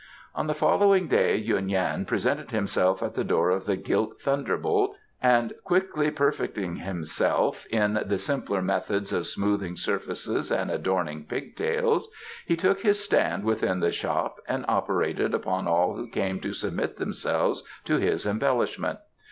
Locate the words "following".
0.55-1.07